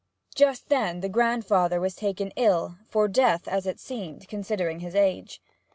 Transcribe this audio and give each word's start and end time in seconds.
Just 0.33 0.69
then 0.69 1.01
the 1.01 1.09
grandfather 1.09 1.79
was 1.79 1.93
taken 1.93 2.33
ill, 2.35 2.77
for 2.89 3.07
death, 3.07 3.47
as 3.47 3.67
it 3.67 3.79
seemed, 3.79 4.27
considering 4.27 4.79
his 4.79 4.95
age. 4.95 5.39